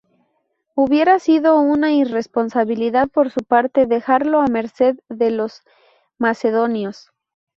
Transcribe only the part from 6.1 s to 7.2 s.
macedonios.